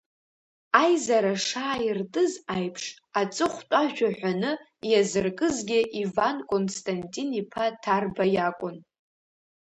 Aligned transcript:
Аизара 0.81 1.33
шааиртыз 1.47 2.33
аиԥш, 2.55 2.83
аҵыхәтәажәа 3.19 4.09
ҳәаны 4.17 4.51
иазыркызгьы 4.89 5.79
Иван 6.01 6.37
Константин-иԥа 6.49 7.65
Ҭарба 7.81 8.25
иакәын. 8.35 8.77